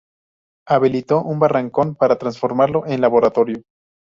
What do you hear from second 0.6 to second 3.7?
Habilitó un barracón para transformarlo en laboratorio.